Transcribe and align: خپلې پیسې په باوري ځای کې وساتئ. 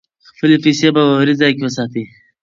خپلې 0.29 0.55
پیسې 0.63 0.87
په 0.95 1.01
باوري 1.07 1.33
ځای 1.41 1.51
کې 1.55 1.63
وساتئ. 1.65 2.03